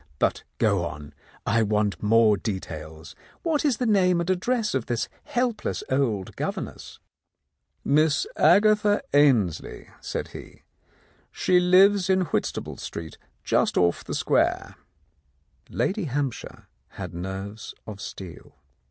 But 0.17 0.41
go 0.57 0.83
on; 0.83 1.13
I 1.45 1.61
want 1.61 2.01
more 2.01 2.35
details. 2.35 3.13
What 3.43 3.63
is 3.63 3.77
the 3.77 3.85
name 3.85 4.19
and 4.19 4.27
address 4.31 4.73
of 4.73 4.87
this 4.87 5.07
helpless 5.25 5.83
old 5.91 6.35
governess?" 6.35 6.99
"Miss 7.85 8.25
Agatha 8.35 9.03
Ainslie," 9.13 9.89
said 9.99 10.29
he. 10.29 10.63
"She 11.31 11.59
lives 11.59 12.09
in 12.09 12.21
Whitstaple 12.21 12.77
Street, 12.79 13.19
just 13.43 13.77
off 13.77 14.03
the 14.03 14.15
Square." 14.15 14.73
Lady 15.69 16.05
Hampshire 16.05 16.67
had 16.93 17.13
nerves 17.13 17.75
of 17.85 18.01
steel. 18.01 18.55